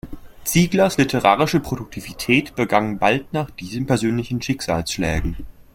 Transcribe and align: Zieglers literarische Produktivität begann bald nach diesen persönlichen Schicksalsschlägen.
Zieglers 0.45 0.97
literarische 0.97 1.59
Produktivität 1.59 2.55
begann 2.55 2.97
bald 2.97 3.31
nach 3.33 3.51
diesen 3.51 3.85
persönlichen 3.85 4.41
Schicksalsschlägen. 4.41 5.37